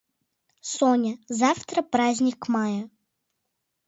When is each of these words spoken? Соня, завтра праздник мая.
Соня, 0.73 1.13
завтра 1.41 1.79
праздник 1.93 2.39
мая. 2.53 2.81